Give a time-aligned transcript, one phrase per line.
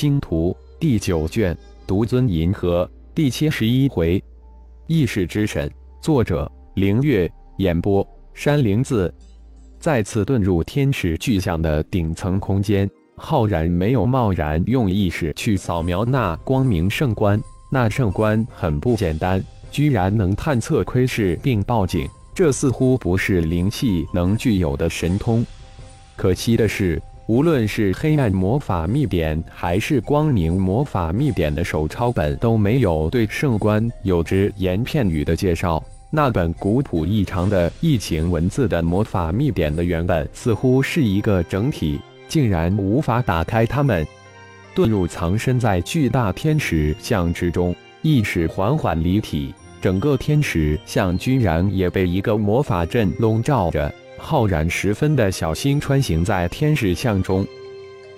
[0.00, 1.54] 星图》第九卷，
[1.86, 4.24] 独尊银河第七十一回，
[4.86, 5.70] 意识之神。
[6.00, 7.30] 作者：凌月。
[7.58, 8.02] 演播：
[8.32, 9.14] 山灵子。
[9.78, 17.38] 再次遁入天使巨像的顶层空间，浩然没有贸然用意识去扫描那光明圣观。
[17.70, 25.44] 那圣观很不简单，居然能探测窥视并报警，这似乎不是灵气能具有的神通。
[26.16, 26.98] 可惜的是。
[27.30, 35.80] 无论是黑暗魔法秘典，还是光明魔法秘典的手抄本，都没有对圣官有只言片语的介绍。
[36.10, 44.04] 那本古朴异常的异形文字的魔法秘典的原本似乎是一个整体，竟然无法打开它们。
[44.74, 47.72] 遁入藏身在巨大天使像之中，
[48.02, 53.94] 意识缓缓离体，整个天使像居然也被一个魔法阵笼罩着。
[54.22, 57.44] 浩然十分的小心穿行在天使像中，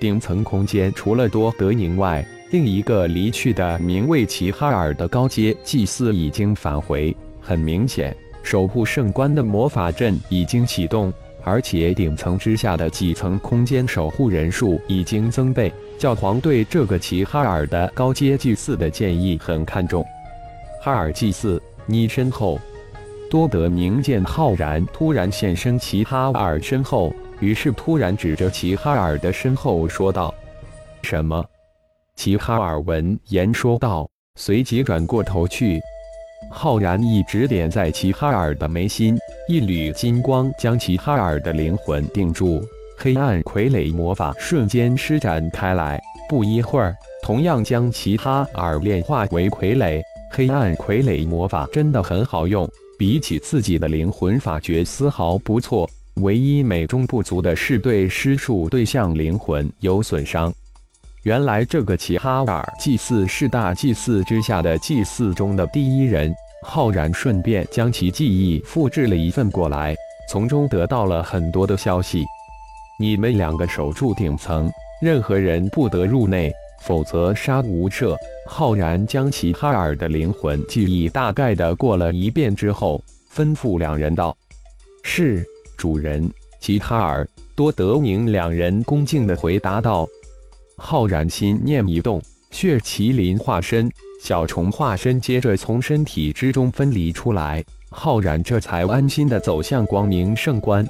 [0.00, 7.16] 顶层空间除了多德宁外，另一个离去的名为齐哈尔的高阶祭司已经返回。
[7.40, 11.10] 很明显，守护圣棺的魔法阵已经启动，
[11.44, 15.72] 而且顶层之下的几层空间守护人数已经增倍。
[15.98, 20.04] 教皇对这个齐哈尔的高阶祭祀的建议很看重。
[20.82, 22.60] 哈尔祭祀，你身后。
[23.32, 30.34] 多德明见浩然突然现身齐哈尔身后，于是突然指着齐哈尔的身后说道
[31.00, 31.42] ：“什么？”
[32.14, 35.80] 齐哈尔闻言说道，随即转过头去。
[36.50, 39.16] 浩然一指点在齐哈尔的眉心，
[39.48, 42.62] 一缕金光将齐哈尔的灵魂定住，
[42.98, 45.98] 黑暗傀儡魔法瞬间施展开来。
[46.28, 50.02] 不一会儿，同样将齐哈尔炼化为傀儡。
[50.30, 52.68] 黑暗傀儡魔法真的很好用。
[53.02, 55.90] 比起自己的灵魂法诀丝毫不错，
[56.22, 60.54] 唯一美中不足的是对施术对象灵魂有损伤。
[61.24, 66.32] 原来这个齐哈尔祭祀是大祭祀之下的祭祀中的第一人。
[66.62, 69.96] 浩然顺便将其记忆复制了一份过来，
[70.30, 72.24] 从中得到了很多的消息。
[73.00, 74.70] 你们两个守住顶层，
[75.02, 76.52] 任何人不得入内，
[76.84, 78.16] 否则杀无赦。
[78.46, 83.02] 浩然将齐哈尔的灵魂记忆大概的过了一遍之后，
[83.34, 84.36] 吩咐两人道
[85.02, 85.44] ：“是
[85.76, 87.26] 主人。”齐哈尔、
[87.56, 90.06] 多德宁两人恭敬的回答道。
[90.76, 93.90] 浩然心念一动，血麒麟化身、
[94.22, 97.64] 小虫化身接着从身体之中分离出来。
[97.90, 100.86] 浩然这才安心的走向光明圣棺。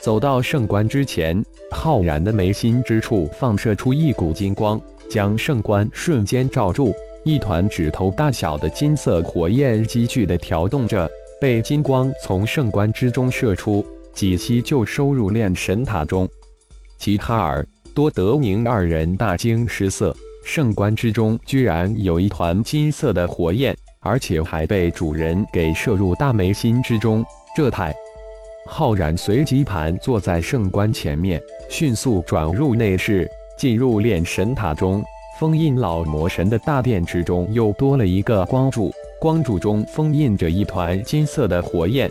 [0.00, 4.80] 走到圣棺之前，浩然的眉心之处放射出一股金光。
[5.08, 6.94] 将圣棺瞬间罩住，
[7.24, 11.10] 一团指头大小的金色火焰急剧的调动着，
[11.40, 16.28] 被金光从圣棺之中射出，几息就收入炼神塔中。
[16.98, 27.24] 吉哈尔、多德宁二人大惊失色，圣棺之中居然有一团金色的火焰，而且还被主人给射入大眉心之中，
[27.56, 27.94] 这太……
[28.66, 31.38] 浩然随即盘坐在圣棺前面，
[31.68, 33.28] 迅速转入内室。
[33.56, 35.02] 进入炼神塔中，
[35.38, 42.10] 封印老魔神的大殿之中又多了一个光柱，光柱中封印着一团金色的火焰。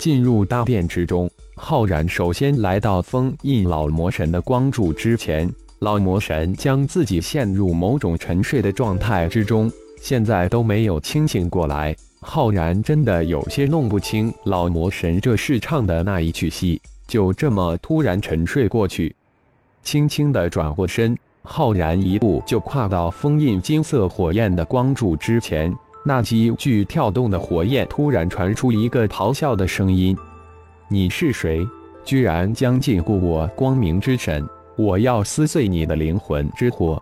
[0.00, 5.48] 进入大殿之中，浩然首先来到封印老魔神的光柱之前，
[5.78, 9.70] 老魔神将自己陷入某种沉睡的状态之中，
[10.00, 11.94] 现在都没有清醒过来。
[12.20, 19.14] 浩然真的有些弄不清老魔神这是唱的那一曲戏，就这么突然沉睡过去。
[19.84, 25.72] 轻轻地转过身，浩然一步就跨到封印金色火焰的光柱之前。
[26.04, 30.16] 那急剧跳动的火焰突然传出一个咆哮的声音
[30.88, 31.66] ：“你是谁？
[32.04, 34.46] 居然将禁锢我光明之神！
[34.76, 37.00] 我要撕碎你的灵魂之火！”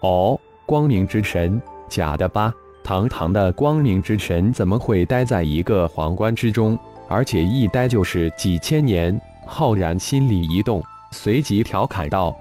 [0.00, 1.60] 哦，光明之神？
[1.88, 2.52] 假的吧？
[2.82, 6.78] 堂堂的光明之神怎么会待在一个皇冠之中？
[7.08, 9.18] 而且一待就是几千年？
[9.46, 10.82] 浩然心里一动。
[11.16, 12.36] 随即调侃道：“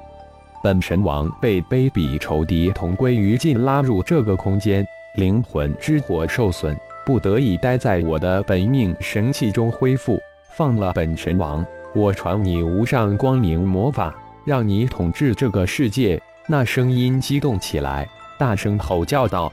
[0.61, 4.85] 本神王被卑鄙仇敌同归于尽，拉入这个空间，
[5.15, 10.19] 灵魂之火受损，不得已待在我的本命神器中恢复。
[10.51, 14.13] 放了本神王，我传你无上光明魔法，
[14.45, 18.07] 让你统治这个世界。”那声音激动起来，
[18.37, 19.51] 大声吼叫道：“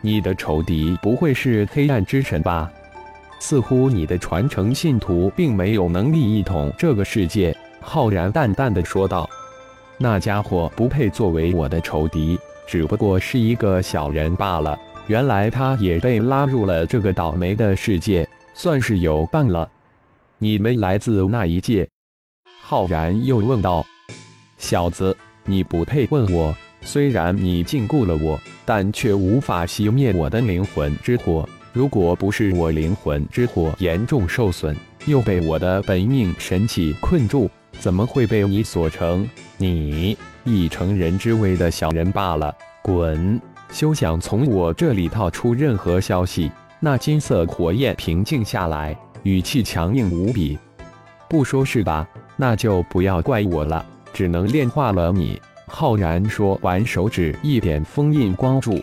[0.00, 2.68] 你的仇敌不会是黑暗之神吧？
[3.38, 7.56] 似乎你的传承信徒并没有能力一统这个世界。”
[7.86, 9.30] 浩然淡淡的说道
[9.96, 12.36] ：“那家伙不配作为我的仇敌，
[12.66, 14.76] 只不过是一个小人罢了。
[15.06, 19.70] 原来他也被拉入了这个倒霉的世界，算是有伴了。
[20.38, 21.88] 你们来自哪一界？”
[22.60, 23.86] 浩然又问道
[24.58, 26.52] ：“小子，你不配问我，
[26.82, 31.48] 虽然你禁锢了我，但却无法熄灭我的灵魂之火。
[31.72, 34.74] 如果不是我灵魂之火严重受损，
[35.04, 37.48] 又被我的本命神器困住，
[37.80, 39.28] 怎么会被你所成？
[39.56, 43.40] 你一成人之位的小人罢了，滚！
[43.70, 46.50] 休想从我这里套出任何消息。
[46.78, 50.58] 那金色火焰平静下来，语气强硬无比。
[51.28, 52.06] 不说是吧？
[52.36, 55.40] 那就不要怪我了，只能炼化了你。
[55.66, 58.80] 浩然说完，手指一点封印光柱。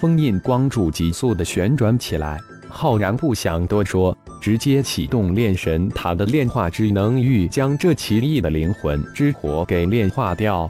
[0.00, 2.38] 封印光柱急速的旋转起来，
[2.76, 10.68] 浩然不想多说，直接启动炼神塔的炼化之能，欲将这奇异的灵魂之火给炼化掉。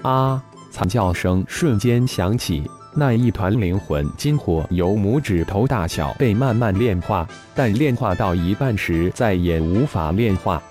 [0.00, 0.42] 啊！
[0.70, 2.62] 惨叫声瞬间响起，
[2.94, 10.62] 那一团灵魂金火由拇指头大小被慢慢炼化，但炼化到一半时再也无法炼化。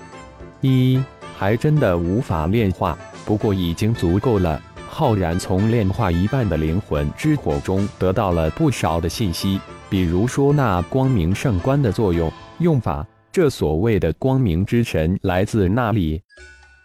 [0.62, 1.00] 一，
[1.38, 4.60] 还真的无法炼化，不过已经足够了。
[4.90, 9.60] 浩然从炼化一半的灵魂之火中得到了不少的信息，
[9.96, 13.08] 比如说那光明圣冠的作用、用法。
[13.32, 16.22] 这所谓的光明之神来自哪里？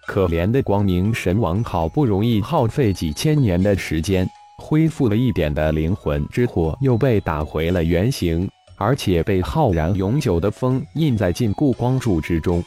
[0.06, 4.24] 可怜的光明神王，好不容易耗费几千年的时间，
[4.58, 12.62] 恢复了一点的灵魂之火，又被打回了原形，而且被浩然永久的封印在禁锢光柱之中。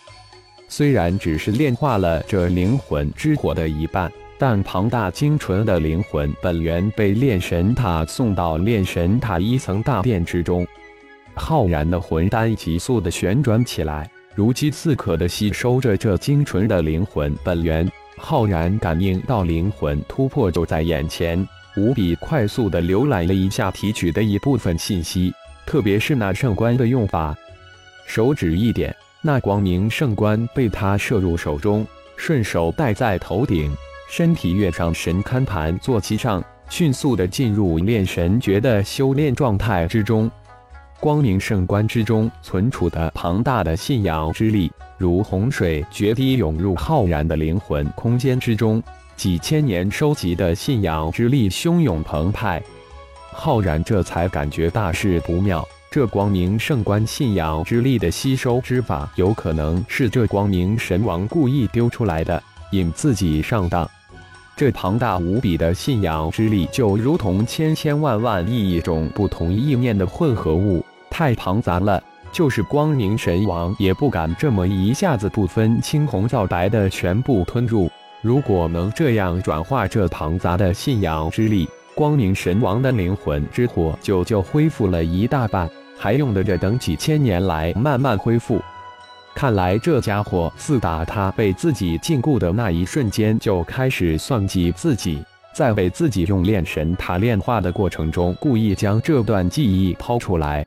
[0.67, 4.11] 虽然只是炼化了这灵魂之火的一半。
[4.45, 10.67] 但庞大精纯的灵魂本源被炼神塔送到炼神塔一层大殿之中，
[11.33, 17.89] 浩然的魂丹急速的旋转起来，如饥似渴的吸收着这精纯的灵魂本源。
[18.17, 21.47] 浩然感应到灵魂突破就在眼前，
[21.77, 25.33] 无比快速的浏览了一下提取的一部分信息，
[25.65, 27.33] 特别是那圣冠的用法。
[28.05, 31.87] 手指一点，那光明圣冠被他摄入手中，
[32.17, 33.73] 顺手戴在头顶。
[34.09, 40.29] 身体跃上神龛盘坐其上，迅速的进入炼神诀的修炼状态之中。
[40.99, 48.81] 光明圣观之中存储的庞大的信仰之力，如洪水决堤涌入浩然的灵魂空间之中。
[49.15, 52.61] 几千年收集的信仰之力汹涌澎湃，
[53.31, 55.67] 浩然这才感觉大事不妙。
[55.91, 62.41] 这光明圣观信仰之力的吸收之法，有可能是这光明神王故意丢出来的，
[62.73, 63.89] 引自己上当。
[64.55, 72.03] 这庞大无比的信仰之力，就如同千千万万亿种不同意念的混合物，太庞杂了。
[72.31, 77.89] 就是光明神王也不敢这么一下子不分青红皂白的全部吞入。
[78.21, 88.59] 如果能这样转化这庞杂的信仰之力，光明神王的灵魂之火就就恢复了一大半，还用得着等几千年来慢慢恢复？
[89.35, 95.21] 看来这家伙自打他被自己禁锢的那一瞬间，就开始算计自己，
[95.53, 100.65] 在被自己用炼神塔炼化的过程中，故意将这段记忆抛出来。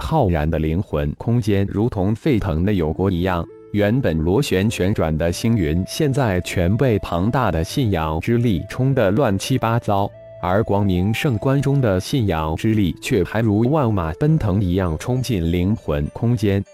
[0.00, 10.08] 浩然的灵魂空间如同沸腾的油锅一样，原本螺旋旋转的星云，现在全被庞大的信仰之力冲得乱七八糟，
[10.40, 16.64] 而光明圣观中的信仰之力却还如万马奔腾一样冲进灵魂空间。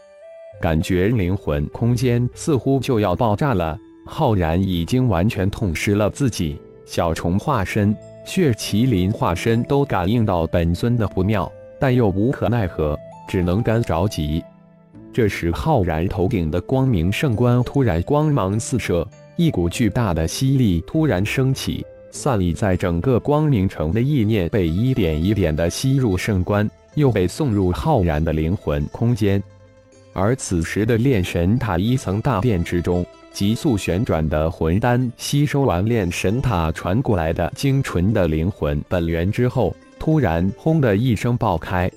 [0.65, 6.59] 感觉灵魂空间似乎就要爆炸了，浩然已经完全痛失了自己。
[6.87, 12.99] 小虫化身、血麒麟化身都感应到本尊的不妙，但又无可奈何，
[13.29, 14.43] 只能干着急。
[15.13, 29.43] 这时，浩然头顶的光明圣冠突然光芒四射，一股巨大的吸力突然升起，散立在整个光明城的意念被一点一点的吸入圣冠，又被送入浩然的灵魂空间。
[30.15, 41.91] 而此时的炼神塔一层大殿之中，急速旋转的魂丹吸收完炼神塔传过来的精纯的灵魂本源之后，突然轰的一声爆开。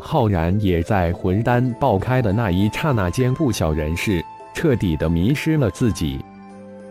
[0.00, 6.18] 浩然也在魂丹爆开的那一刹那间不小人事，彻底的迷失了自己。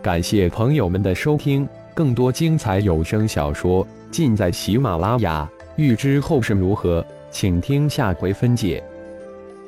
[0.00, 5.46] 感谢朋友们的收听，更多精彩有声小说尽在喜马拉雅。
[5.76, 8.82] 欲知后事如何，请听下回分解。